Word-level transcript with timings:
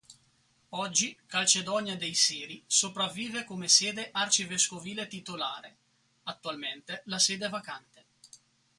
Oggi 0.69 1.15
Calcedonia 1.27 1.95
dei 1.95 2.15
Siri 2.15 2.63
sopravvive 2.65 3.43
come 3.43 3.67
sede 3.67 4.09
arcivescovile 4.11 5.05
titolare; 5.05 5.75
attualmente 6.23 7.03
la 7.05 7.19
sede 7.19 7.45
è 7.45 7.49
vacante. 7.49 8.05